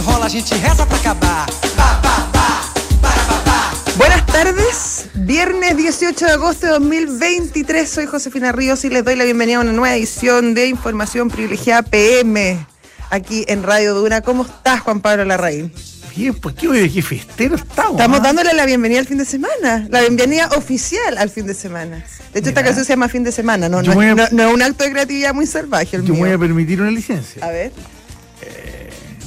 [0.00, 1.46] rola, a gente reza pra acabar.
[1.76, 3.72] Ba, ba, ba, para, ba, ba.
[3.96, 9.24] Buenas tardes, viernes 18 de agosto de 2023, soy Josefina Ríos y les doy la
[9.24, 12.64] bienvenida a una nueva edición de Información Privilegiada PM,
[13.10, 14.22] aquí en Radio Duna.
[14.22, 15.72] ¿Cómo estás, Juan Pablo Larraín?
[16.16, 17.92] Bien, ¿por qué hoy aquí festero estamos?
[17.92, 18.22] Estamos ah?
[18.22, 22.04] dándole la bienvenida al fin de semana, la bienvenida oficial al fin de semana.
[22.34, 24.48] De hecho, esta canción se llama Fin de Semana, no, no, voy a- no- no
[24.48, 26.36] es un acto de creatividad muy salvaje el Yo me voy mío.
[26.36, 27.72] a permitir una licencia, A ver,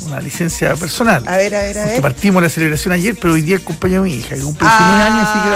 [0.06, 1.24] una licencia personal.
[1.28, 2.02] a ver, a ver, a Porque ver.
[2.02, 5.04] partimos la celebración ayer, pero hoy día el cumpleaños de mi hija, que cumple 19
[5.04, 5.56] años, así que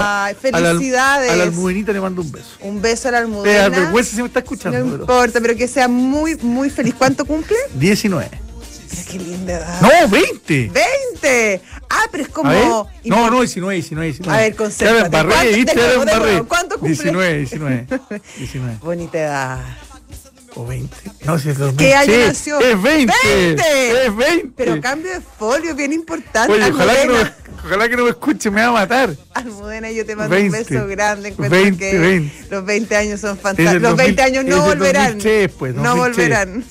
[0.52, 1.30] a la- felicidades.
[1.30, 2.48] A la almudenita le mando un beso.
[2.60, 3.68] Un beso a la almudena.
[3.68, 6.94] vergüenza si me está escuchando, No pero- importa, pero que sea muy, muy feliz.
[6.96, 7.56] ¿Cuánto cumple?
[7.74, 8.28] 19.
[8.90, 9.80] Mira qué linda edad.
[9.80, 10.72] ¡No, 20!
[10.72, 11.60] ¡20!
[11.88, 12.50] Ah, pero es como.
[13.04, 14.36] No, no, 19, 19, 19.
[14.38, 16.88] A ver, embarré, ¿Cuánto- ¿cuánto cumple?
[16.94, 17.86] 19, 19.
[18.38, 18.76] 19.
[18.82, 19.58] Bonita edad.
[20.56, 20.96] O 20.
[21.24, 21.76] No, si es 2000.
[21.76, 22.60] ¿Qué año Sí, nació?
[22.60, 23.12] Es 20.
[23.24, 23.62] ¡20!
[24.06, 24.48] Es 20.
[24.56, 26.52] Pero cambio de folio, bien importante.
[26.52, 27.14] Oye, ojalá que, no,
[27.64, 29.14] ojalá que no me escuche, me va a matar.
[29.34, 30.56] Almudena, yo te mando 20.
[30.58, 31.28] un beso grande.
[31.28, 32.46] Encuentro 20, que 20.
[32.50, 33.80] los 20 años son fantásticos.
[33.82, 35.12] Los 20 2000, años no volverán.
[35.18, 36.16] 2003, pues, no 2003.
[36.16, 36.64] volverán.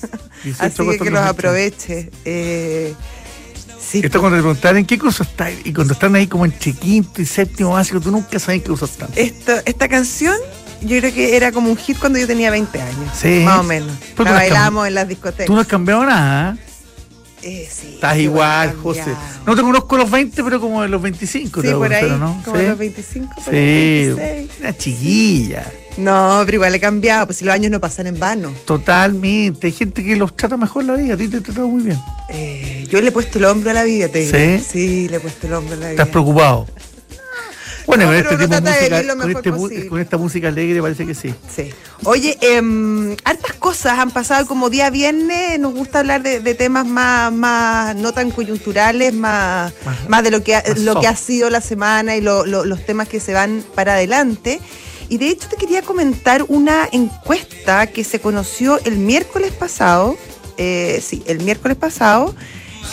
[0.44, 1.26] 18 Así que que los 2003.
[1.30, 2.10] aproveche.
[2.26, 2.94] Eh,
[3.80, 6.74] sí, Esto cuando te preguntaban en qué curso estás y cuando están ahí como entre
[6.74, 9.10] quinto y séptimo básico, tú nunca sabes en qué curso están.
[9.16, 10.36] Esto, esta canción
[10.82, 13.10] yo creo que era como un hit cuando yo tenía 20 años.
[13.20, 13.42] Sí.
[13.44, 13.92] Más o menos.
[14.18, 15.46] La bailamos en las discotecas.
[15.46, 16.66] Tú no has cambiado nada, ¿eh?
[17.72, 19.16] Sí, estás igual, José.
[19.46, 22.42] No te conozco los 20, pero como los 25 Sí, te por ahí, ¿no?
[22.44, 24.50] como sí, los 25, por Sí, ahí, 26.
[24.60, 25.72] una chiquilla.
[25.98, 28.52] No, pero igual he cambiado, pues si los años no pasan en vano.
[28.66, 29.68] Totalmente.
[29.68, 31.14] Hay gente que los trata mejor la vida.
[31.14, 32.00] A ti te he tratado muy bien.
[32.30, 34.38] Eh, yo le he puesto el hombro a la vida, te digo.
[34.38, 34.66] ¿Sí?
[34.70, 35.92] Sí, le he puesto el hombro a la vida.
[35.92, 36.68] Estás preocupado.
[37.86, 41.34] Bueno, No, con, este tipo música, con, este con esta música alegre parece que sí.
[41.56, 41.70] Sí.
[42.04, 45.60] Oye, em, hartas cosas han pasado como día viernes.
[45.60, 50.32] Nos gusta hablar de, de temas más, más no tan coyunturales, más, Más- más de
[50.32, 53.20] lo que ha, lo que ha sido la semana y lo- lo- los temas que
[53.20, 54.60] se van para adelante.
[55.10, 60.18] Y de hecho te quería comentar una encuesta que se conoció el miércoles pasado.
[60.62, 62.36] eh, sí, el miércoles pasado.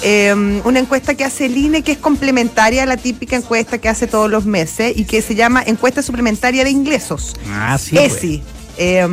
[0.03, 3.89] Eh, una encuesta que hace el INE que es complementaria a la típica encuesta que
[3.89, 7.35] hace todos los meses y que se llama encuesta suplementaria de ingresos.
[7.51, 7.97] Ah, sí.
[7.97, 8.43] ESI,
[8.79, 9.07] eh,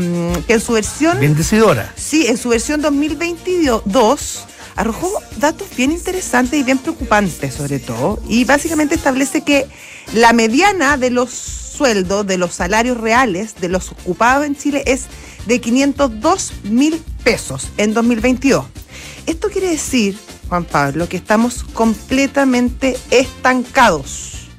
[0.48, 1.92] que en su versión, Bien decidora.
[1.96, 4.46] sí, en su versión 2022
[4.76, 9.68] arrojó datos bien interesantes y bien preocupantes sobre todo, y básicamente establece que
[10.14, 15.06] la mediana de los sueldos, de los salarios reales de los ocupados en Chile es
[15.46, 18.66] de 502 mil pesos en 2022.
[19.26, 20.18] Esto quiere decir,
[20.53, 24.50] Juan Pablo, que estamos completamente estancados.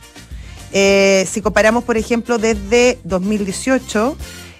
[0.72, 4.16] Eh, si comparamos, por ejemplo, desde 2018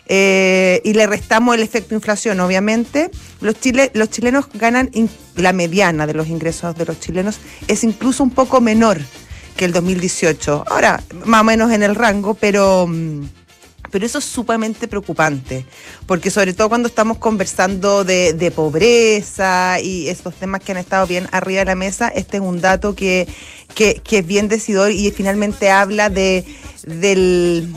[0.06, 4.92] eh, y le restamos el efecto inflación, obviamente, los, chile- los chilenos ganan,
[5.34, 9.00] la mediana de los ingresos de los chilenos es incluso un poco menor
[9.56, 10.66] que el 2018.
[10.68, 12.88] Ahora, más o menos en el rango, pero...
[13.94, 15.64] pero eso es sumamente preocupante,
[16.08, 21.06] porque sobre todo cuando estamos conversando de, de pobreza y estos temas que han estado
[21.06, 23.28] bien arriba de la mesa, este es un dato que,
[23.72, 26.44] que, que es bien decidor y finalmente habla de,
[26.84, 27.72] del,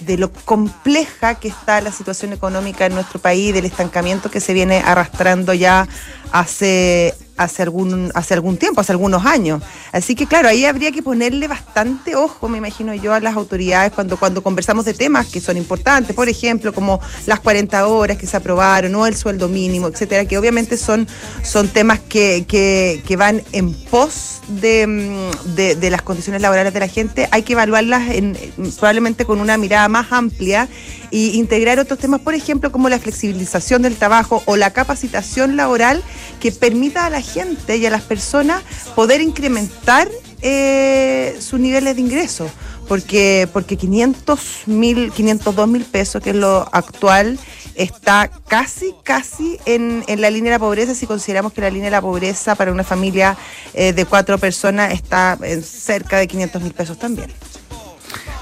[0.00, 4.52] de lo compleja que está la situación económica en nuestro país, del estancamiento que se
[4.52, 5.88] viene arrastrando ya
[6.32, 9.62] hace, hace, algún, hace algún tiempo, hace algunos años.
[9.92, 13.92] Así que claro, ahí habría que ponerle bastante ojo, me imagino yo, a las autoridades
[13.92, 18.26] cuando, cuando conversamos de temas que son importantes, por ejemplo, como las 40 horas que
[18.26, 21.06] se aprobaron o el sueldo mínimo, etcétera, que obviamente son,
[21.42, 26.80] son temas que, que, que van en pos de, mm, de, las condiciones laborales de
[26.80, 28.36] la gente, hay que evaluarlas en,
[28.78, 30.68] probablemente con una mirada más amplia
[31.10, 36.02] y integrar otros temas, por ejemplo, como la flexibilización del trabajo o la capacitación laboral
[36.40, 38.62] que permita a la gente y a las personas
[38.94, 40.08] poder incrementar
[40.42, 42.50] eh, sus niveles de ingresos.
[42.88, 47.38] Porque, porque 500 mil, 502 mil pesos, que es lo actual,
[47.74, 51.86] está casi, casi en, en la línea de la pobreza, si consideramos que la línea
[51.86, 53.36] de la pobreza para una familia
[53.72, 57.30] eh, de cuatro personas está en cerca de 500 mil pesos también.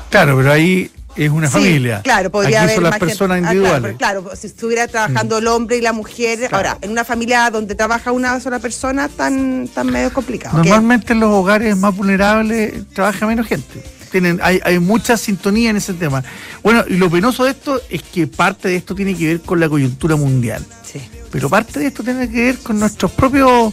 [0.08, 0.90] Claro, pero ahí
[1.24, 2.00] es una Sí, familia.
[2.02, 3.06] Claro, podría Aquí haber son las gente.
[3.06, 3.96] personas Ah, claro, individuales.
[3.98, 8.12] claro, si estuviera trabajando el hombre y la mujer, ahora, en una familia donde trabaja
[8.12, 10.56] una sola persona, tan, tan medio complicado.
[10.58, 13.82] Normalmente en los hogares más vulnerables trabaja menos gente.
[14.10, 16.24] Tienen, hay, hay mucha sintonía en ese tema.
[16.64, 19.60] Bueno, y lo penoso de esto es que parte de esto tiene que ver con
[19.60, 20.66] la coyuntura mundial.
[20.90, 21.00] Sí.
[21.30, 23.72] Pero parte de esto tiene que ver con nuestros propios,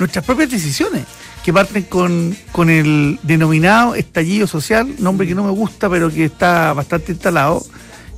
[0.00, 1.04] nuestras propias decisiones,
[1.46, 6.24] que parten con, con el denominado estallido social, nombre que no me gusta, pero que
[6.24, 7.64] está bastante instalado.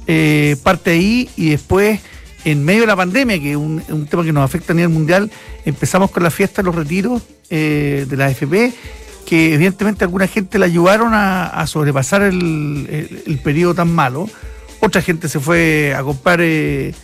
[0.07, 2.01] Eh, parte ahí y después
[2.47, 4.89] en medio de la pandemia, que es un, un tema que nos afecta a nivel
[4.89, 5.31] mundial,
[5.67, 7.21] empezamos con la fiesta de los retiros
[7.51, 8.73] eh, de la AFP,
[9.27, 14.27] que evidentemente alguna gente la ayudaron a, a sobrepasar el, periodo tan malo.
[14.81, 16.95] Otra gente se fue a comprar eh,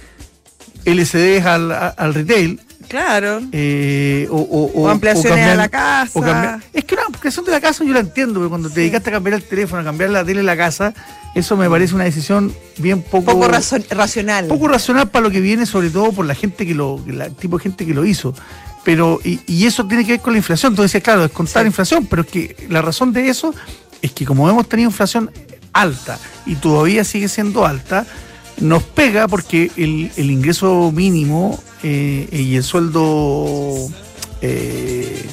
[0.87, 2.61] LCDs al, al retail.
[2.88, 3.40] Claro.
[3.52, 6.20] eh, o, o- O ampliaciones a la o casa.
[6.20, 9.10] cambiar- es que una ampliación de la casa yo la entiendo, pero cuando te dedicaste
[9.10, 10.94] a cambiar el teléfono, a cambiar la tele en la casa,
[11.34, 14.46] eso me parece una decisión bien poco, racional.
[14.46, 17.58] poco racional para lo que viene, sobre todo por la gente que lo, el tipo
[17.58, 18.34] de gente que lo hizo.
[18.84, 20.72] Pero, y, y eso tiene que ver con la inflación.
[20.72, 21.64] Entonces, claro, descontar Sí.
[21.64, 23.54] la inflación, pero es que la razón de eso
[24.02, 25.30] es que como hemos tenido inflación
[25.72, 28.06] alta y todavía sigue siendo alta,
[28.60, 33.76] nos pega porque el, el ingreso mínimo eh, y el sueldo
[34.42, 35.25] eh,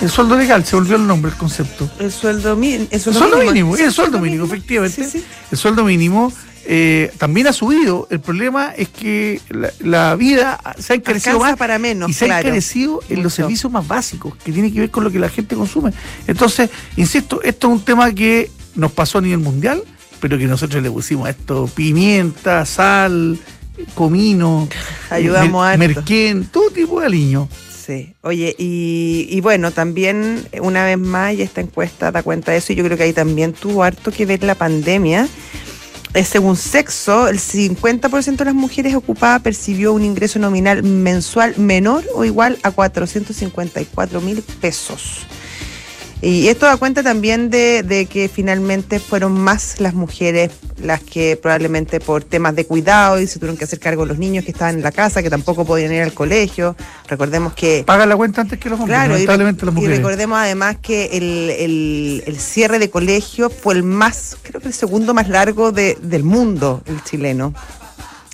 [0.00, 1.88] el sueldo legal, se volvió el nombre, el concepto.
[2.00, 5.04] El sueldo, mi- el El sueldo, mínimo, el sueldo mínimo, efectivamente.
[5.04, 5.24] Sí, sí.
[5.52, 6.32] El sueldo mínimo
[6.64, 8.08] eh, también ha subido.
[8.10, 12.14] El problema es que la, la vida se ha encarecido Alcanza más para menos, y
[12.14, 15.20] se ha encarecido en los servicios más básicos, que tiene que ver con lo que
[15.20, 15.92] la gente consume.
[16.26, 19.84] Entonces, insisto, esto es un tema que nos pasó a nivel mundial,
[20.20, 23.38] pero que nosotros le pusimos a esto pimienta, sal,
[23.94, 24.68] comino,
[25.10, 26.00] Ayudamos mer- harto.
[26.00, 27.48] merquén, todo tipo de aliño.
[27.84, 32.58] Sí, oye, y, y bueno, también una vez más, y esta encuesta da cuenta de
[32.58, 35.28] eso, y yo creo que ahí también tuvo harto que ver la pandemia.
[36.14, 42.04] Eh, según sexo, el 50% de las mujeres ocupadas percibió un ingreso nominal mensual menor
[42.14, 45.26] o igual a 454 mil pesos.
[46.24, 51.36] Y esto da cuenta también de, de que finalmente fueron más las mujeres las que
[51.36, 54.52] probablemente por temas de cuidado y se tuvieron que hacer cargo de los niños que
[54.52, 56.76] estaban en la casa, que tampoco podían ir al colegio.
[57.08, 57.82] Recordemos que...
[57.84, 59.96] Pagan la cuenta antes que los hombres, Claro, y, lamentablemente las y mujeres.
[59.98, 64.74] recordemos además que el, el- el cierre de colegio fue el más, creo que el
[64.74, 67.52] segundo más largo de- del mundo, el chileno.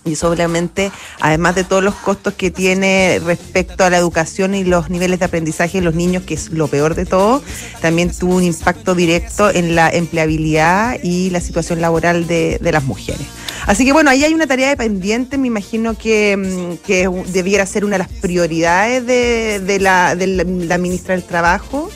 [0.08, 0.90] Y eso obviamente,
[1.20, 5.26] además de todos los costos que tiene respecto a la educación y los niveles de
[5.26, 7.42] aprendizaje de los niños, que es lo peor de todo,
[7.80, 12.84] también tuvo un impacto directo en la empleabilidad y la situación laboral de, de las
[12.84, 13.26] mujeres.
[13.66, 17.66] Así que bueno, ahí hay una tarea de pendiente, me imagino que, mm, que debiera
[17.66, 21.90] ser una de las prioridades de, la, de la ministra del Trabajo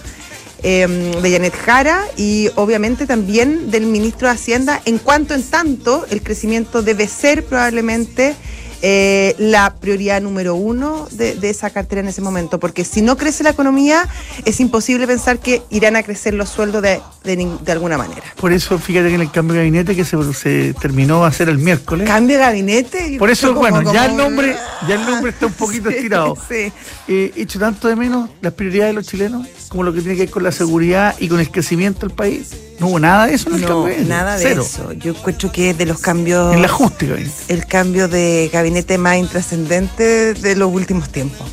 [0.62, 0.87] eh,
[1.23, 6.23] de Janet Jara y obviamente también del ministro de Hacienda, en cuanto en tanto el
[6.23, 8.35] crecimiento debe ser probablemente
[8.82, 13.17] eh, la prioridad número uno de, de esa cartera en ese momento, porque si no
[13.17, 14.08] crece la economía
[14.44, 17.32] es imposible pensar que irán a crecer los sueldos de, de
[17.64, 18.23] de alguna manera.
[18.40, 21.49] Por eso, fíjate que en el cambio de gabinete que se, se terminó a hacer
[21.49, 22.06] el miércoles.
[22.06, 23.17] Cambio de gabinete.
[23.19, 24.56] Por eso, como- bueno, ya el como- nombre,
[24.88, 26.37] ya el nombre está un poquito Sí, estirado.
[26.49, 26.73] Sí.
[27.08, 30.17] Eh, he hecho tanto de menos las prioridades de los chilenos, como lo que tiene
[30.17, 32.50] que ver con la seguridad y con el crecimiento del país.
[32.82, 34.08] No hubo nada de eso en el No, cambio gabinete.
[34.08, 34.62] nada de Cero.
[34.67, 34.93] eso.
[34.94, 36.52] Yo encuentro que es de los cambios.
[36.52, 41.46] En el ajuste, el cambio de gabinete más intrascendente de los últimos tiempos.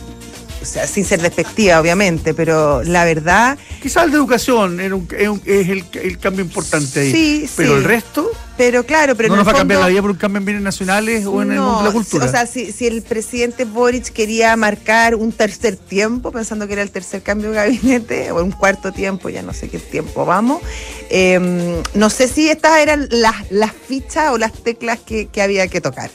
[0.62, 5.28] O sea, sin ser despectiva, obviamente, pero la verdad, Quizás el de educación un- es,
[5.30, 7.12] un- es el, el cambio importante ahí.
[7.12, 7.78] Sí, pero sí.
[7.78, 10.40] el resto pero claro, pero no nos va a cambiar la vida por un cambio
[10.40, 12.26] en bienes nacionales o en el mundo de la cultura.
[12.26, 16.82] O sea, si, si el presidente Boric quería marcar un tercer tiempo, pensando que era
[16.82, 20.62] el tercer cambio de gabinete, o un cuarto tiempo, ya no sé qué tiempo vamos,
[21.10, 25.70] eh, no sé si estas eran las, las fichas o las teclas que, que había
[25.70, 26.12] que tocar.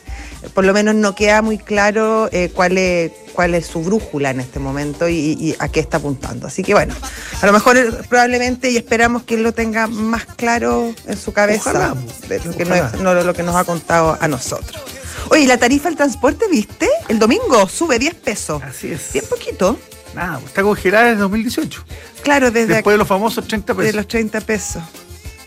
[0.53, 4.41] Por lo menos no queda muy claro eh, cuál, es, cuál es su brújula en
[4.41, 6.47] este momento y, y a qué está apuntando.
[6.47, 6.95] Así que bueno,
[7.41, 11.71] a lo mejor probablemente y esperamos que él lo tenga más claro en su cabeza
[11.71, 11.95] Ojalá,
[12.29, 14.83] de lo que, nos, no de lo que nos ha contado a nosotros.
[15.31, 16.89] Oye, ¿y la tarifa del transporte, viste?
[17.09, 18.63] El domingo sube 10 pesos.
[18.63, 19.13] Así es.
[19.13, 19.79] Bien poquito.
[20.15, 21.85] Nada, está congelada desde 2018.
[22.23, 23.95] Claro, desde Después de los famosos 30 de pesos.
[23.97, 24.83] los 30 pesos.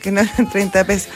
[0.02, 1.10] Que no eran 30 pesos.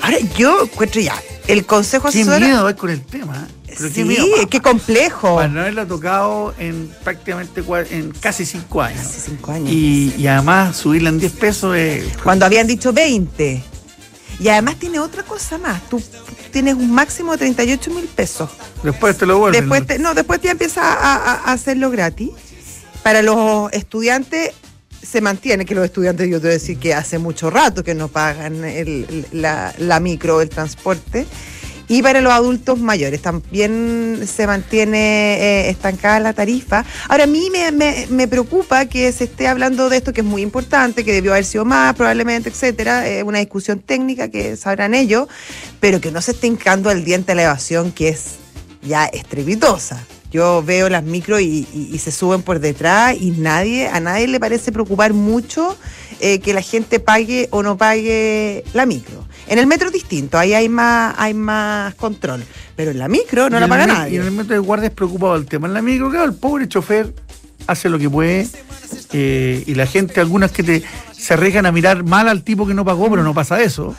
[0.00, 1.14] Ahora, yo encuentro ya,
[1.48, 2.40] el Consejo Qué Asesor...
[2.40, 3.46] miedo hay con el tema.
[3.48, 3.74] ¿eh?
[3.78, 4.24] Pero qué miedo.
[4.24, 5.36] Sí, qué complejo.
[5.36, 9.00] Para no haberla tocado en prácticamente en casi 5 años.
[9.00, 9.70] Hace cinco años.
[9.70, 12.16] Y, y además subirla en 10 pesos es.
[12.22, 13.62] Cuando habían dicho 20.
[14.38, 15.82] Y además tiene otra cosa más.
[15.88, 16.02] Tú
[16.52, 18.50] tienes un máximo de 38 mil pesos.
[18.82, 19.60] Después te lo vuelven.
[19.62, 22.30] Después te- no, después ya empieza a, a- a hacerlo gratis.
[23.02, 24.52] Para los estudiantes
[25.08, 27.94] se mantiene, que los estudiantes yo te voy a decir que hace mucho rato que
[27.94, 31.26] no pagan el- la, la micro, el transporte.
[31.88, 36.84] Y para los adultos mayores también se mantiene eh, estancada la tarifa.
[37.08, 40.26] Ahora, a mí me, me- me preocupa que se esté hablando de esto, que es
[40.26, 43.06] muy importante, que debió haber sido más, probablemente, etcétera.
[43.06, 45.28] Es una discusión técnica que sabrán ellos,
[45.78, 48.30] pero que no se esté hincando el diente a la evasión, que es
[48.82, 50.04] ya estrepitosa.
[50.32, 54.26] Yo veo las micro y, y- y se suben por detrás y nadie, a nadie
[54.26, 55.76] le parece preocupar mucho
[56.20, 59.24] eh, que la gente pague o no pague la micro.
[59.48, 62.42] En el metro es distinto, ahí hay más, hay más control.
[62.74, 64.14] Pero en la micro no la paga el nadie.
[64.14, 65.68] Y en el metro de guardia es preocupado del tema.
[65.68, 67.14] En la micro, claro, el pobre chofer
[67.68, 68.48] hace lo que puede
[69.12, 72.74] eh, y la gente, algunas que te, se arriesgan a mirar mal al tipo que
[72.74, 73.94] no pagó, pero no pasa eso.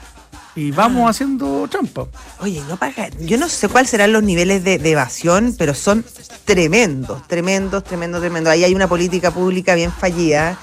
[0.58, 1.10] Y vamos Ah.
[1.12, 2.08] haciendo trampa.
[2.40, 3.10] Oye, no paga.
[3.20, 6.04] Yo no sé cuáles serán los niveles de, de evasión, pero son
[6.46, 8.52] tremendos, tremendos, tremendos, tremendos.
[8.52, 10.58] Ahí hay una política pública bien fallida.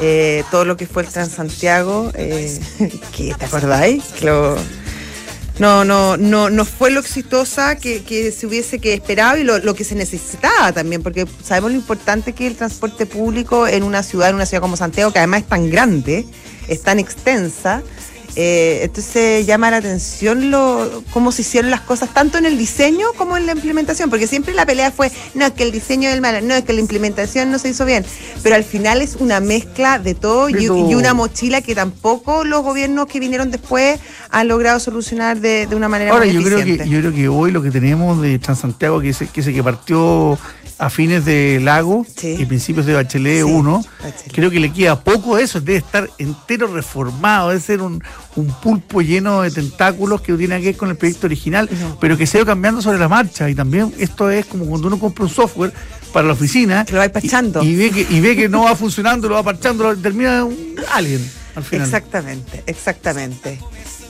[0.00, 2.58] Eh, todo lo que fue el Transantiago, eh,
[3.38, 4.56] te acordáis, lo-
[5.60, 9.58] no, no, no, no fue lo exitosa que, que se hubiese que esperado y lo,
[9.60, 13.84] lo que se necesitaba también, porque sabemos lo importante que es el transporte público en
[13.84, 16.26] una ciudad, en una ciudad como Santiago, que además es tan grande,
[16.66, 17.82] es tan extensa.
[18.36, 23.06] Eh, entonces llama la atención lo, cómo se hicieron las cosas, tanto en el diseño
[23.16, 26.14] como en la implementación, porque siempre la pelea fue, no, es que el diseño es
[26.14, 28.04] el malo, no, es que la implementación no se hizo bien,
[28.42, 33.06] pero al final es una mezcla de todo, y, una mochila que tampoco los gobiernos
[33.06, 34.00] que vinieron después
[34.30, 36.88] han logrado solucionar de, de una manera Ahora, muy yo creo, que, eficiente.
[36.88, 40.38] yo creo que hoy lo que tenemos de Transantiago, que ese que, ese que partió
[40.78, 42.36] a fines de Lago Sí.
[42.38, 44.32] y principios de Bachelet Sí, 1, Bachelet.
[44.32, 48.02] creo que le queda poco de eso, debe estar entero reformado, debe ser un,
[48.36, 51.98] un pulpo lleno de tentáculos que no tiene que ver con el proyecto original, No.
[52.00, 53.48] pero que se ha ido cambiando sobre la marcha.
[53.48, 55.72] Y también esto es como cuando uno compra un software
[56.12, 57.62] para la oficina lo va parchando.
[57.62, 60.44] y, y ve, que, y ve que no va funcionando, lo va parchando, lo termina
[60.44, 61.24] un alien
[61.56, 61.86] al final.
[61.86, 63.60] Exactamente, exactamente.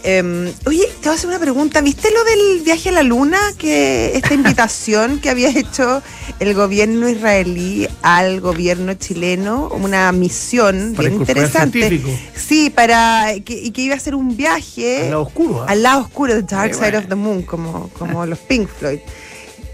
[0.07, 1.81] Em, oye, te voy a hacer una pregunta.
[1.81, 3.39] ¿Viste lo del viaje a la luna?
[3.57, 6.03] Que esta invitación que había hecho
[6.41, 12.03] el gobierno israelí al gobierno chileno, una misión Para bien interesante.
[12.37, 15.63] Sí, para que, y que iba a ser un viaje Al lado oscuro.
[15.63, 15.67] ¿ah?
[15.69, 16.99] al lado oscuro, The Dark Side bueno.
[16.99, 18.99] of the Moon, como, como los Pink Floyd.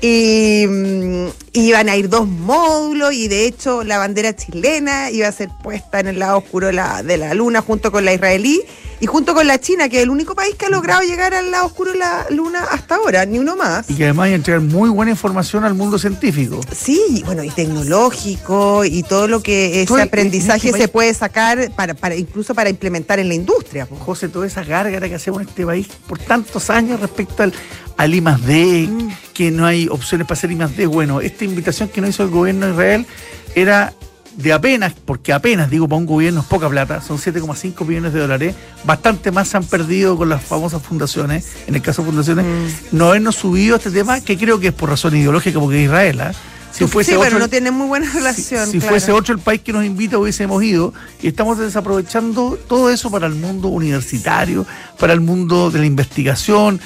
[0.00, 5.32] Y mm, iban a ir dos módulos y de hecho la bandera chilena iba a
[5.32, 8.62] ser puesta en el lado oscuro de la, de la luna junto con la israelí
[9.00, 11.50] y junto con la China, que es el único país que ha logrado llegar al
[11.50, 13.88] lado oscuro de la luna hasta ahora, ni uno más.
[13.90, 16.60] Y que además hay que entregar muy buena información al mundo científico.
[16.74, 21.70] Sí, bueno, y tecnológico y todo lo que ese aprendizaje este se país- puede sacar
[21.74, 23.86] para, para incluso para implementar en la industria.
[24.00, 27.52] José, toda esa gárgara que hacemos en este país por tantos años respecto al,
[27.96, 29.08] al I más D, Mm.
[29.34, 30.86] que no hay opciones para hacer I más D.
[30.86, 33.06] Bueno, esta invitación que nos hizo el gobierno de Israel
[33.54, 33.92] era
[34.36, 38.20] de apenas, porque apenas, digo, para un gobierno es poca plata, son 7,5 millones de
[38.20, 42.44] dólares, bastante más se han perdido con las famosas fundaciones, en el caso de fundaciones,
[42.46, 42.96] Mm.
[42.96, 46.20] no habernos subido a este tema, que creo que es por razón ideológica, porque Israel,
[46.20, 46.32] ¿ah?
[46.72, 48.66] Si fuese sí, otro- pero no tienen muy buena si, relación.
[48.70, 48.90] si claro.
[48.90, 50.94] fuese otro el país que nos invita, hubiésemos ido.
[51.20, 54.64] Y estamos desaprovechando todo eso para el mundo universitario,
[54.96, 56.80] para el mundo de la investigación.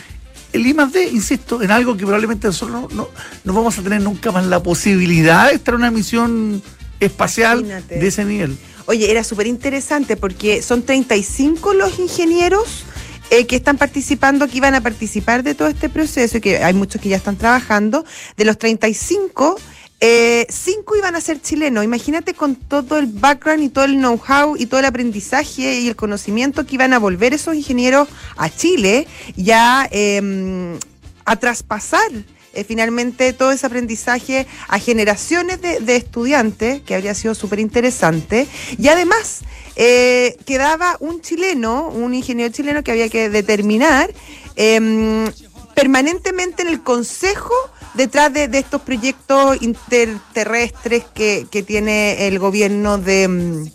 [0.55, 3.09] El I+D, insisto, en algo que probablemente nosotros no, no,
[3.45, 6.63] no vamos a tener nunca más la posibilidad de estar en una misión
[7.01, 7.99] espacial Imagínate.
[7.99, 8.59] de ese nivel.
[8.87, 12.85] Oye, era súper interesante porque son 35 los ingenieros
[13.31, 16.75] eh, que están participando, que iban a participar de todo este proceso y que hay
[16.75, 18.05] muchos que ya están trabajando.
[18.37, 19.57] De los 35,
[20.01, 21.83] eh, cinco iban a ser chilenos.
[21.83, 25.97] Imagínate con todo el background y todo el know-how y todo el aprendizaje y el
[25.97, 30.79] conocimiento que iban a volver esos ingenieros a Chile ya eh,
[31.25, 32.11] a traspasar
[32.55, 38.47] eh, finalmente todo ese aprendizaje a generaciones de, estudiantes, que habría sido súper interesante.
[38.79, 39.41] Y además,
[39.77, 44.13] eh, quedaba un chileno, un ingeniero chileno que había que determinar
[44.57, 45.27] em,
[45.75, 47.55] permanentemente en el consejo
[47.95, 53.71] detrás de, estos proyectos interterrestres que, que tiene el gobierno de...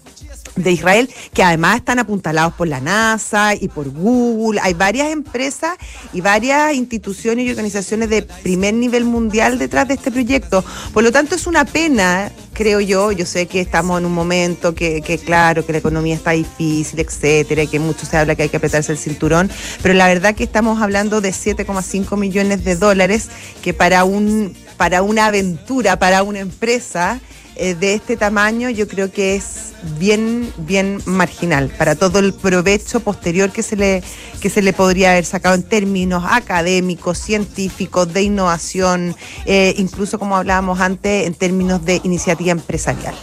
[0.63, 4.59] de Israel, que además están apuntalados por la NASA y por Google.
[4.61, 5.77] Hay varias empresas
[6.13, 10.63] y varias instituciones y organizaciones de primer nivel mundial detrás de este proyecto.
[10.93, 13.11] Por lo tanto, es una pena, creo yo.
[13.11, 16.99] Yo sé que estamos en un momento que, que claro, que la economía está difícil,
[16.99, 19.49] etcétera, y que mucho se habla que hay que apretarse el cinturón,
[19.81, 23.29] pero la verdad que estamos hablando de 7,5 millones de dólares
[23.61, 27.19] que para un para una aventura, para una empresa,
[27.59, 32.99] eh, de este tamaño yo creo que es bien bien marginal para todo el provecho
[33.01, 34.03] posterior que se le
[34.41, 40.35] que se le podría haber sacado en términos académicos científicos de innovación eh, incluso como
[40.35, 43.15] hablábamos antes en términos de iniciativa empresarial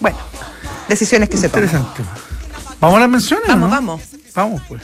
[0.00, 0.18] bueno
[0.88, 2.02] decisiones que se toman Interesante.
[2.82, 3.46] ¿Vamos a las menciones?
[3.46, 3.76] Vamos, no?
[3.76, 4.02] vamos.
[4.34, 4.82] Vamos, pues.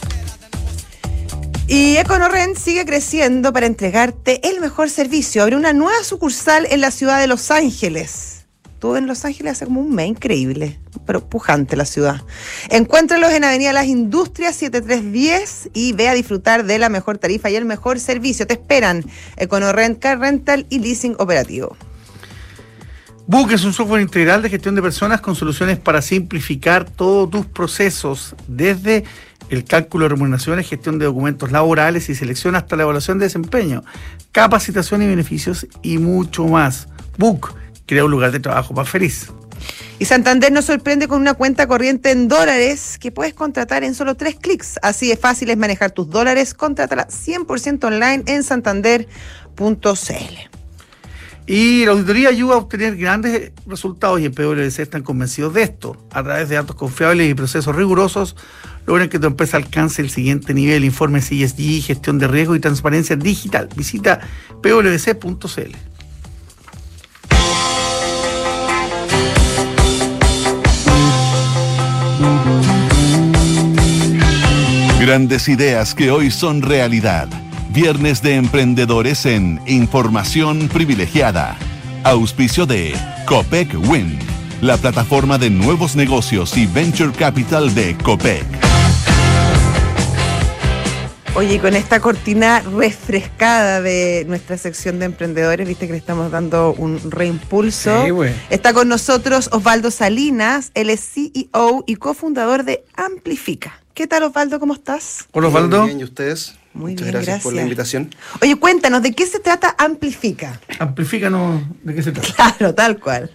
[1.67, 5.43] Y EconoRent sigue creciendo para entregarte el mejor servicio.
[5.43, 8.38] Abre una nueva sucursal en la ciudad de Los Ángeles.
[8.79, 12.23] Estuve en Los Ángeles hace como un mes, increíble, pero pujante la ciudad.
[12.71, 17.57] Encuéntralos en Avenida Las Industrias 7310 y ve a disfrutar de la mejor tarifa y
[17.57, 18.47] el mejor servicio.
[18.47, 19.05] Te esperan
[19.37, 21.77] EconoRent, Car Rental y Leasing Operativo.
[23.27, 27.47] Book es un software integral de gestión de personas con soluciones para simplificar todos tus
[27.47, 29.03] procesos, desde
[29.49, 33.83] el cálculo de remuneraciones, gestión de documentos laborales y selección hasta la evaluación de desempeño,
[34.31, 36.87] capacitación y beneficios y mucho más.
[37.17, 37.57] Book
[37.89, 39.33] crea un lugar de trabajo más feliz.
[39.99, 44.15] Y Santander nos sorprende con una cuenta corriente en dólares que puedes contratar en solo
[44.15, 44.79] tres clics.
[44.81, 46.55] Así de fácil es manejar tus dólares.
[46.55, 50.59] Contrátala 100% online en santander.cl.
[51.49, 55.97] Y la auditoría ayuda a obtener grandes resultados y en PwC están convencidos de esto.
[56.13, 58.37] A través de datos confiables y procesos rigurosos,
[58.87, 60.85] logran que tu empresa alcance el siguiente nivel.
[60.85, 63.69] Informes ESG, gestión de riesgo y transparencia digital.
[63.75, 64.21] Visita
[64.63, 65.88] pwc.cl.
[75.09, 77.29] Grandes ideas que hoy son realidad.
[77.71, 81.57] Viernes de Emprendedores en Información Privilegiada.
[82.05, 84.19] Auspicio de Copec Win,
[84.61, 88.45] la plataforma de nuevos negocios y venture capital de Copec.
[91.35, 96.75] Oye, con esta cortina refrescada de nuestra sección de emprendedores, viste que le estamos dando
[96.75, 98.05] un reimpulso.
[98.05, 98.13] Sí.
[98.51, 103.81] Está con nosotros Osvaldo Salinas, él es CEO y cofundador de Amplifica.
[103.99, 104.61] ¿Qué tal Osvaldo?
[104.61, 105.27] ¿Cómo estás?
[105.33, 105.81] Hola Osvaldo.
[105.81, 106.55] Muy bien, ¿y ustedes?
[106.73, 107.95] Muy Muchas bien, gracias, por la gracias.
[107.95, 108.15] invitación.
[108.41, 110.61] Oye, cuéntanos, ¿de qué se trata Amplifica?
[110.79, 112.33] Amplifícanos de qué se trata.
[112.57, 113.29] Claro, tal cual.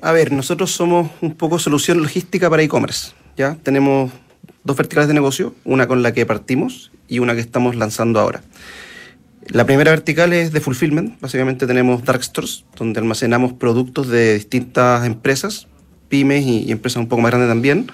[0.00, 3.12] A ver, nosotros somos un poco solución logística para e-commerce.
[3.36, 3.56] ¿ya?
[3.62, 4.10] Tenemos
[4.64, 8.42] dos verticales de negocio, una con la que partimos y una que estamos lanzando ahora.
[9.46, 11.20] La primera vertical es de fulfillment.
[11.20, 15.68] Básicamente tenemos dark stores, donde almacenamos productos de distintas empresas,
[16.08, 17.92] pymes y, y empresas un poco más grandes también.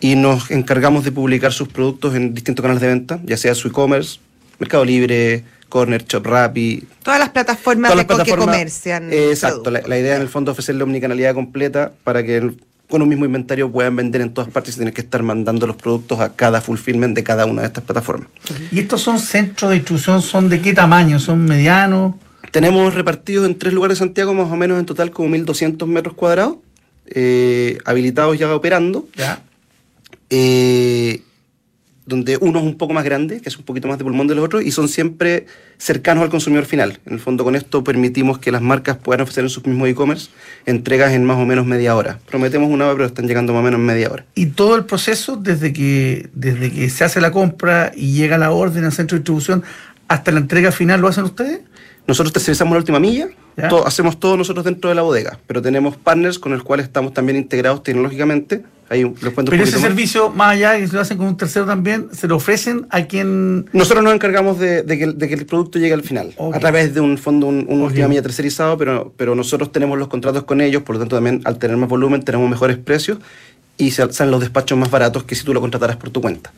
[0.00, 3.68] Y nos encargamos de publicar sus productos en distintos canales de venta, ya sea su
[3.68, 4.20] e-commerce,
[4.58, 9.12] Mercado Libre, Corner Shop, Rappi, Todas las plataformas Todas de las co- que plataformas- comercian.
[9.12, 12.56] Eh, exacto, la, idea en el fondo es ofrecerle omnicanalidad completa para que el-
[12.88, 15.76] con un mismo inventario puedan vender en todas partes y tener que estar mandando los
[15.76, 18.28] productos a cada fulfillment de cada una de estas plataformas.
[18.72, 20.22] ¿Y estos son centros de distribución?
[20.22, 21.18] ¿Son de qué tamaño?
[21.18, 22.14] ¿Son medianos?
[22.50, 26.14] Tenemos repartidos en tres lugares de Santiago más o menos en total como 1.200 metros
[26.14, 26.56] cuadrados,
[27.06, 29.42] eh, habilitados ya operando, ¿Ya?
[30.30, 31.22] Eh,
[32.08, 34.34] donde uno es un poco más grande, que es un poquito más de pulmón de
[34.34, 35.44] los otros, y son siempre
[35.76, 36.98] cercanos al consumidor final.
[37.04, 40.30] En el fondo con esto permitimos que las marcas puedan ofrecer en sus mismos e-commerce
[40.64, 42.18] entregas en más o menos media hora.
[42.26, 44.24] Prometemos una hora, pero están llegando más o menos en media hora.
[44.34, 48.52] Y todo el proceso, desde que, desde que se hace la compra y llega la
[48.52, 49.62] orden al centro de distribución
[50.08, 51.60] hasta la entrega final, ¿lo hacen ustedes?
[52.08, 53.28] Nosotros tercerizamos la última milla,
[53.68, 57.12] todo- hacemos todo nosotros dentro de la bodega, pero tenemos partners con los cuales estamos
[57.12, 58.62] también integrados tecnológicamente.
[58.90, 59.82] Ahí cuento Pero ese más.
[59.82, 62.86] servicio, más allá de que se lo hacen con un tercero también, se lo ofrecen
[62.88, 63.66] a quien...
[63.74, 66.58] Nosotros nos encargamos de, de que, el- de que el producto llegue al final, a
[66.58, 70.44] través de un fondo, un, un última milla tercerizado, pero, pero nosotros tenemos los contratos
[70.44, 73.18] con ellos, por lo tanto también al tener más volumen tenemos mejores precios
[73.76, 76.50] y se salen los despachos más baratos que si tú lo contrataras por tu cuenta.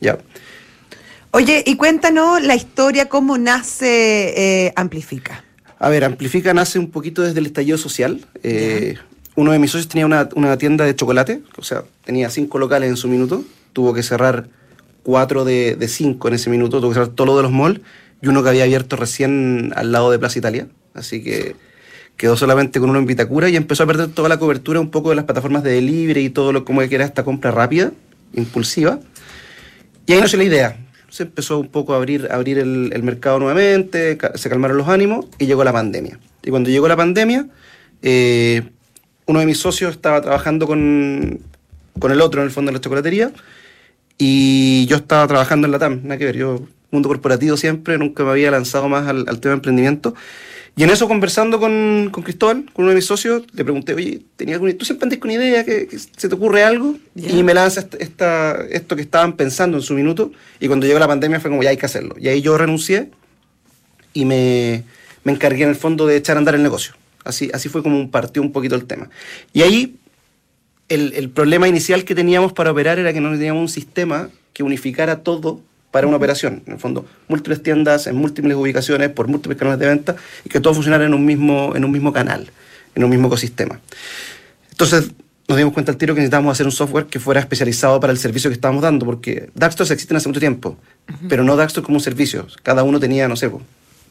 [0.00, 0.18] ¿Ya?
[1.34, 5.42] Oye, y cuéntanos la historia, cómo nace eh, Amplifica.
[5.78, 8.20] A ver, Amplifica nace un poquito desde el estallido social.
[8.42, 8.96] Eh,
[9.34, 12.90] uno de mis socios tenía una, una tienda de chocolate, o sea, tenía cinco locales
[12.90, 14.50] en su minuto, tuvo que cerrar
[15.02, 17.80] cuatro de, de cinco en ese minuto, tuvo que cerrar todo lo de los malls
[18.20, 20.66] y uno que había abierto recién al lado de Plaza Italia.
[20.92, 21.56] Así que
[22.18, 25.08] quedó solamente con uno en Vitacura y empezó a perder toda la cobertura un poco
[25.08, 27.90] de las plataformas de delivery y todo lo como que era esta compra rápida,
[28.34, 29.00] impulsiva.
[30.06, 30.81] Y ahí nació la idea.
[31.12, 35.26] Se empezó un poco a abrir, a abrir el, mercado nuevamente, se calmaron los ánimos
[35.38, 36.18] y llegó la pandemia.
[36.42, 37.46] Y cuando llegó la pandemia,
[38.00, 38.62] eh,
[39.26, 41.40] uno de mis socios estaba trabajando con,
[41.98, 43.30] con el otro en el fondo de la chocolatería
[44.16, 48.24] y yo estaba trabajando en la TAM, nada que ver, yo mundo corporativo siempre, nunca
[48.24, 50.14] me había lanzado más al, al tema de emprendimiento.
[50.74, 54.22] Y en eso conversando con, con Cristóbal, con uno de mis socios, le pregunté, oye,
[54.36, 55.64] ¿tenías alguna, ¿tú siempre andas con idea?
[55.64, 56.96] que que ¿Se te ocurre algo?
[57.14, 57.30] Ya.
[57.30, 60.32] Y me lanza esta, esta- esto que estaban pensando en su minuto.
[60.60, 62.14] Y cuando llegó la pandemia fue como, ya hay que hacerlo.
[62.18, 63.10] Y ahí yo renuncié
[64.14, 64.84] y me,
[65.24, 66.94] me encargué en el fondo de echar a andar el negocio.
[67.24, 69.10] Así, así fue como un partió un poquito el tema.
[69.52, 69.96] Y ahí
[70.88, 74.62] el, el problema inicial que teníamos para operar era que no teníamos un sistema que
[74.62, 75.60] unificara todo
[75.92, 76.64] para una operación.
[76.66, 80.58] En el fondo, múltiples tiendas en múltiples ubicaciones, por múltiples canales de venta, y que
[80.58, 82.50] todo funcionara en un mismo, en un mismo canal,
[82.96, 83.78] en un mismo ecosistema.
[84.70, 85.12] Entonces
[85.46, 88.18] nos dimos cuenta al tiro que necesitábamos hacer un software que fuera especializado para el
[88.18, 90.78] servicio que estábamos dando, porque Darkstores existen hace mucho tiempo,
[91.28, 92.46] pero no Darkstore como un servicio.
[92.62, 93.50] Cada uno tenía, no sé,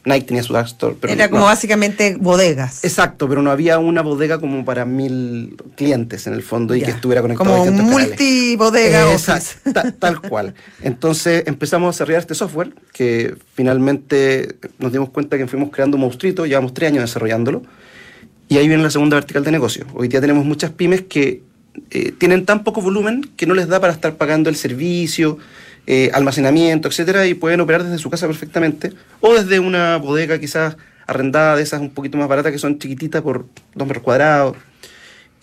[0.03, 0.95] Nike tenía su Darkstore.
[0.99, 2.83] Pero Era no- como básicamente bodegas.
[2.83, 6.89] Exacto, pero no había una bodega como para mil clientes en el fondo y que
[6.91, 8.07] estuviera conectado Como un canales.
[8.09, 10.53] multibodega Exacto, tal cual.
[10.81, 16.01] Entonces empezamos a desarrollar este software que finalmente nos dimos cuenta que fuimos creando un
[16.01, 17.61] monstruito, llevamos tres años desarrollándolo
[18.49, 19.85] Y ahí viene la segunda vertical de negocio.
[19.93, 21.41] Hoy día tenemos muchas pymes que
[21.89, 25.37] eh, tienen tan poco volumen que no les da para estar pagando el servicio,
[25.87, 30.77] eh, almacenamiento, etcétera, y pueden operar desde su casa perfectamente, o desde una bodega quizás
[31.07, 34.55] arrendada de esas un poquito más baratas que son chiquititas por dos metros cuadrados,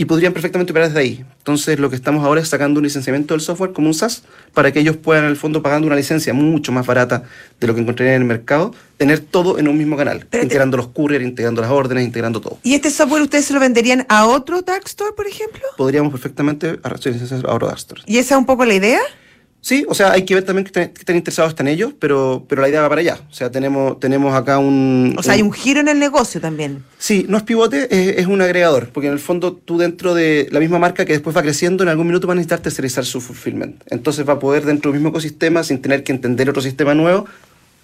[0.00, 1.24] y podrían perfectamente operar desde ahí.
[1.38, 4.22] Entonces lo que estamos ahora es sacando un licenciamiento del software como un SaaS
[4.54, 7.24] para que ellos puedan en el fondo pagando una licencia mucho más barata
[7.58, 10.44] de lo que encontrarían en el mercado, tener todo en un mismo canal, Pero te-
[10.44, 12.60] integrando los couriers, integrando las órdenes, integrando todo.
[12.62, 15.62] ¿Y este software ustedes se lo venderían a otro dark store, por ejemplo?
[15.76, 18.04] Podríamos perfectamente licencias a Dark Stores.
[18.06, 19.00] ¿Y esa es un poco la idea?
[19.60, 22.68] Sí, o sea, hay que ver también que, estén interesados están ellos, pero, pero la
[22.68, 23.20] idea va para allá.
[23.30, 25.14] O sea, tenemos, tenemos acá un...
[25.18, 26.84] O sea, hay un giro en el negocio también.
[26.98, 30.48] Sí, no es pivote, es, es un agregador, porque en el fondo tú dentro de
[30.50, 33.20] la misma marca que después va creciendo, en algún minuto va a necesitar tercerizar su
[33.20, 33.82] fulfillment.
[33.86, 37.26] Entonces va a poder dentro del mismo ecosistema, sin tener que entender otro sistema nuevo,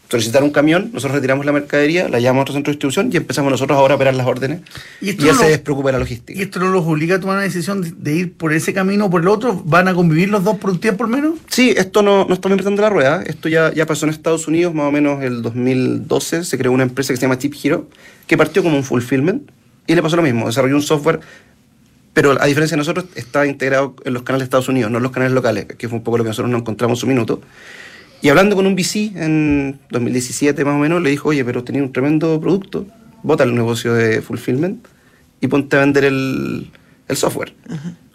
[0.08, 3.16] solicitar un camión, nosotros retiramos la mercadería, la llevamos a otro centro de distribución y
[3.16, 4.60] empezamos nosotros ahora a operar las órdenes.
[5.00, 6.38] Y Y, esto no se despreocupa de la logística.
[6.38, 9.10] ¿Y esto no los obliga a tomar una decisión de, ir por ese camino o
[9.10, 9.62] por el otro?
[9.64, 11.34] ¿Van a convivir los dos por un tiempo al menos?
[11.48, 13.22] Sí, esto no, no estamos inventando la rueda.
[13.24, 16.44] Esto ya, ya pasó en Estados Unidos, más o menos el 2012.
[16.44, 17.88] Se creó una empresa que se llama Chip Hero,
[18.26, 19.50] que partió como un fulfillment
[19.86, 20.46] y le pasó lo mismo.
[20.46, 21.20] Desarrolló un software,
[22.12, 25.02] pero a diferencia de nosotros, está integrado en los canales de Estados Unidos, no en
[25.02, 27.40] los canales locales, que fue un poco lo que nosotros nos encontramos en su minuto.
[28.24, 31.82] Y hablando con un VC en 2017 más o menos, le dijo, oye, pero tenía
[31.82, 32.86] un tremendo producto,
[33.22, 34.82] bota el negocio de fulfillment
[35.42, 36.70] y ponte a vender el,
[37.06, 37.52] el software.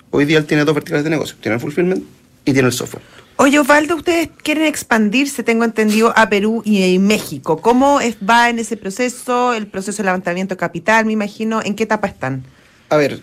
[0.10, 2.04] Hoy día él tiene dos verticales de negocio, tiene el fulfillment
[2.44, 3.04] y tiene el software.
[3.36, 7.62] Oye, Osvaldo, ustedes quieren expandirse, tengo entendido, a Perú y México.
[7.62, 9.54] ¿Cómo es- va en ese proceso?
[9.54, 11.62] El proceso de levantamiento de capital, me imagino.
[11.64, 12.44] ¿En qué etapa están?
[12.90, 13.20] A ver,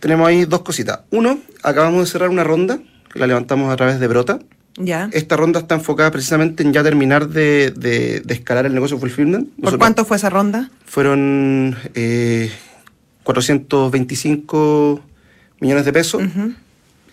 [0.00, 1.00] tenemos ahí dos cositas.
[1.10, 2.80] Uno, acabamos de cerrar una ronda,
[3.12, 4.38] que la levantamos a través de Brota.
[4.82, 5.08] ¿Ya?
[5.12, 9.48] Esta ronda está enfocada precisamente en ya terminar de, de- de escalar el negocio fulfillment.
[9.48, 10.70] ¿Por Nosotros- cuánto fue esa ronda?
[10.86, 12.50] Fueron eh,
[13.24, 15.00] 425
[15.60, 16.22] millones de pesos.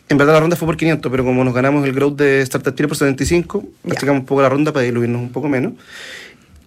[0.10, 2.74] En verdad la ronda fue por 500, pero como nos ganamos el growth de Startup
[2.74, 3.94] Chile por 75, Ya.
[3.94, 5.74] achicamos un poco la ronda para diluirnos un poco menos.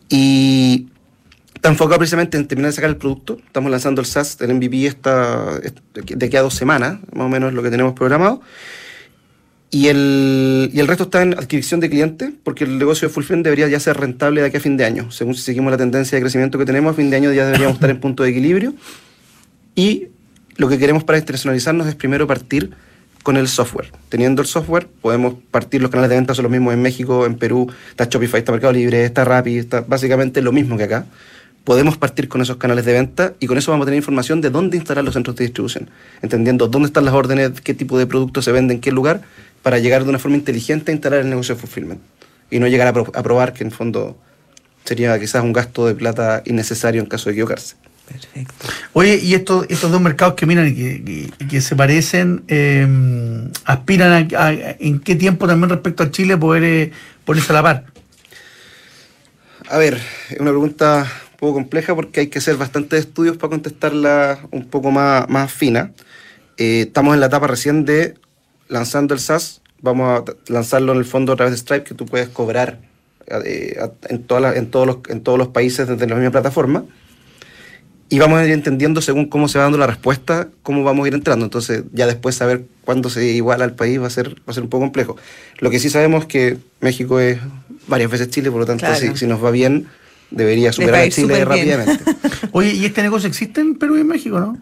[0.09, 0.89] Y
[1.55, 3.39] está enfocado precisamente en terminar de sacar el producto.
[3.47, 7.49] Estamos lanzando el SaaS, el MVP está de aquí a dos semanas, más o menos
[7.51, 8.43] es lo que tenemos programado.
[9.73, 13.45] Y el, y el resto está en adquisición de clientes, porque el negocio de Fulfillment
[13.45, 15.13] debería ya ser rentable de aquí a fin de año.
[15.13, 17.77] Según si seguimos la tendencia de crecimiento que tenemos, a fin de año ya deberíamos
[17.77, 18.75] estar en punto de equilibrio.
[19.77, 20.09] Y
[20.57, 22.71] lo que queremos para internacionalizarnos es primero partir
[23.23, 23.93] con el software.
[24.09, 27.37] Teniendo el software, podemos partir, los canales de venta son los mismos en México, en
[27.37, 31.07] Perú, está Shopify, está Mercado Libre, está Rappi, está básicamente lo mismo que acá.
[31.65, 34.49] Podemos partir con esos canales de venta y con eso vamos a tener información de
[34.49, 35.91] dónde instalar los centros de distribución,
[36.23, 39.21] entendiendo dónde están las órdenes, qué tipo de productos se venden en qué lugar,
[39.63, 42.01] para llegar de una forma inteligente a instalar el negocio de fulfillment.
[42.51, 44.19] Y no llegar a, pro- a probar que en fondo
[44.85, 47.77] sería quizás un gasto de plata innecesario en caso de equivocarse.
[48.09, 48.67] Perfecto.
[48.93, 52.89] Oye, y estos, estos dos mercados que miran y que, que- que se parecen, eh,
[53.65, 56.93] aspiran a, a- en qué tiempo también respecto a Chile poder eh,
[57.25, 57.85] ponerse a la par.
[59.69, 63.51] A ver, es una pregunta un poco compleja porque hay que hacer bastantes estudios para
[63.51, 65.93] contestarla un poco más, más fina.
[66.57, 68.15] Eh, estamos en la etapa recién de
[68.71, 69.61] lanzando el SaaS.
[69.83, 72.81] Vamos a lanzarlo en el fondo a través de Stripe, que tú puedes cobrar
[73.45, 73.79] eh,
[74.09, 76.85] en, todas las- en, todos los, en todos los países desde la misma plataforma.
[78.13, 81.09] Y vamos a ir entendiendo según cómo se va dando la respuesta, cómo vamos a
[81.09, 81.45] ir entrando.
[81.45, 84.65] Entonces, ya después saber cuándo se iguala al país va a ser, va a ser
[84.65, 85.17] un poco complejo.
[85.61, 87.39] Lo que sí sabemos es que México es
[87.87, 88.99] varias veces Chile, por lo tanto, Claro.
[89.01, 89.87] si, si nos va bien,
[90.33, 92.03] debería superar a Chile rápidamente.
[92.53, 94.59] Oye, ¿y este negocio existe en Perú y en México, no?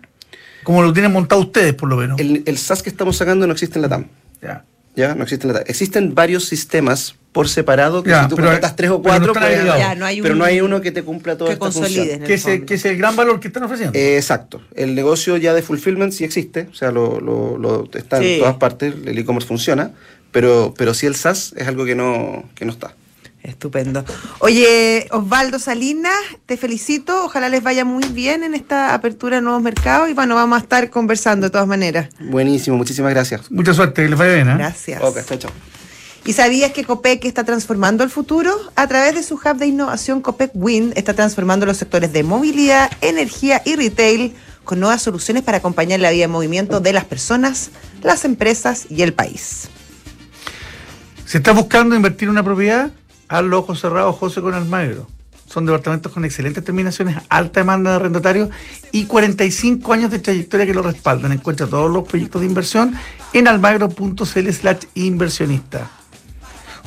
[0.68, 2.20] Como lo tienen montado ustedes, por lo menos.
[2.20, 4.04] el, el SaaS que estamos sacando no existe en la TAM.
[4.42, 4.64] Ya.
[4.94, 5.14] ¿Ya?
[5.14, 5.64] No existe en la TAM.
[5.66, 9.18] Existen varios sistemas por separado que Ya, si tú pero- contratas tres o pero no
[9.26, 9.80] cuatro, puedes- agregados.
[9.80, 12.20] Ya, no hay pero un- no hay uno que te cumpla toda que esta función.
[12.20, 13.98] Que es, el, que es el gran valor que están ofreciendo.
[13.98, 14.60] Eh, exacto.
[14.74, 18.34] El negocio ya de fulfillment sí existe, o sea, lo, lo- lo- está Sí.
[18.34, 19.92] en todas partes, el e-commerce funciona,
[20.32, 22.94] pero, pero sí el SaaS es algo que no, que no está.
[23.42, 24.04] Estupendo.
[24.40, 26.12] Oye, Osvaldo Salinas,
[26.46, 27.24] te felicito.
[27.24, 30.62] Ojalá les vaya muy bien en esta apertura de nuevos mercados y bueno, vamos a
[30.62, 32.08] estar conversando de todas maneras.
[32.20, 33.50] Buenísimo, muchísimas gracias.
[33.50, 34.54] Mucha suerte, que les vaya bien, ¿eh?
[34.58, 35.02] Gracias.
[35.02, 35.50] Ok, chao, chao.
[36.24, 38.54] ¿Y sabías que COPEC está transformando el futuro?
[38.76, 42.90] A través de su hub de innovación COPEC Win está transformando los sectores de movilidad,
[43.00, 47.70] energía y retail con nuevas soluciones para acompañar la vida en movimiento de las personas,
[48.02, 49.68] las empresas y el país.
[51.24, 52.90] Si estás buscando invertir en una propiedad,
[53.28, 55.06] hazlo ojos cerrados, José con Almagro.
[55.46, 58.50] Son departamentos con excelentes terminaciones, alta demanda de arrendatarios
[58.92, 61.32] y 45 años de trayectoria que lo respaldan.
[61.32, 62.94] Encuentra todos los proyectos de inversión
[63.32, 65.90] en almagro.cl slash inversionista.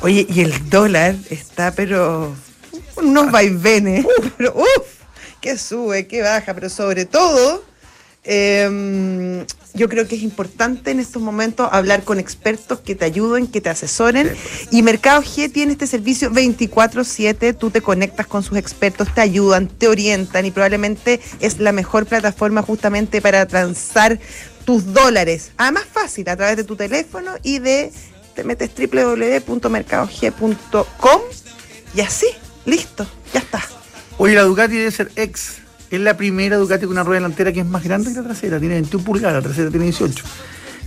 [0.00, 2.32] Oye, y el dólar está, pero
[2.96, 4.06] unos vaivenes.
[4.36, 5.02] Pero, uf,
[5.40, 7.64] que sube, que baja, pero sobre todo
[8.24, 13.46] eh, yo creo que es importante en estos momentos hablar con expertos que te ayuden,
[13.46, 14.30] que te asesoren.
[14.70, 17.54] Y Mercado G tiene este servicio 24/7.
[17.54, 22.04] Tú te conectas con sus expertos, te ayudan, te orientan y probablemente es la mejor
[22.06, 24.18] plataforma justamente para transar
[24.66, 25.52] tus dólares.
[25.56, 27.90] Además fácil, a través de tu teléfono y de
[28.34, 31.20] te metes www.mercadog.com
[31.94, 32.26] y así,
[32.64, 33.62] listo, ya está.
[34.18, 35.61] Oye, la Ducati debe ser ex.
[35.92, 38.58] Es la primera Ducati con una rueda delantera que es más grande que la trasera.
[38.58, 40.24] Tiene 21 pulgadas, la trasera tiene 18.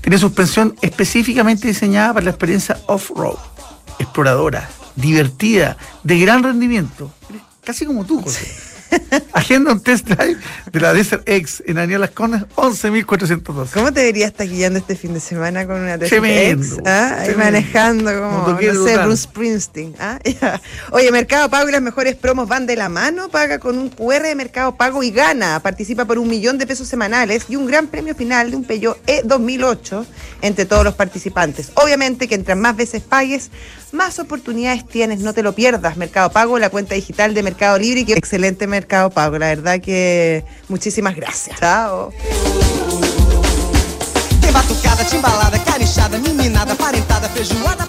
[0.01, 3.37] Tiene suspensión específicamente diseñada para la experiencia off-road.
[3.99, 7.13] Exploradora, divertida, de gran rendimiento.
[7.63, 8.74] Casi como tú, José.
[9.33, 10.37] Agenda un test drive
[10.71, 13.69] de la Desert X en Daniel Las Condes, 11.412.
[13.73, 16.79] ¿Cómo te deberías estar guiando este fin de semana con una Tremendo, X?
[16.85, 17.17] ¿ah?
[17.19, 18.97] Ahí manejando como, no sé.
[18.97, 19.95] Bruce Springsteen.
[19.99, 20.19] ¿ah?
[20.91, 23.29] Oye, Mercado Pago y las mejores promos van de la mano.
[23.29, 25.59] Paga con un QR de Mercado Pago y gana.
[25.61, 28.97] Participa por un millón de pesos semanales y un gran premio final de un Peugeot
[29.07, 30.05] E 2008
[30.41, 31.71] entre todos los participantes.
[31.75, 33.49] Obviamente que entre más veces pagues,
[33.91, 35.19] más oportunidades tienes.
[35.19, 35.97] No te lo pierdas.
[35.97, 39.37] Mercado Pago, la cuenta digital de Mercado Libre y que excelente Mercado Pago.
[39.37, 41.59] La verdad que muchísimas gracias.
[41.59, 42.11] Chao.
[44.41, 47.87] Tem batucada, timbalada, carichada, meninada, parentada, feijoada.